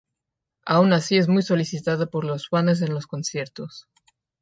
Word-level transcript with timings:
Aun 0.65 0.93
así 0.93 1.17
es 1.17 1.27
muy 1.27 1.43
solicitada 1.43 2.07
por 2.07 2.25
los 2.25 2.47
fanes 2.47 2.81
en 2.81 2.91
los 2.95 3.05
conciertos. 3.05 3.87